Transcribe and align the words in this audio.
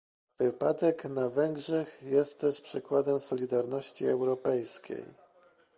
Wypadek 0.39 1.05
na 1.05 1.29
Węgrzech 1.29 2.03
jest 2.03 2.41
też 2.41 2.61
przykładem 2.61 3.19
solidarności 3.19 4.05
europejskiej 4.05 5.05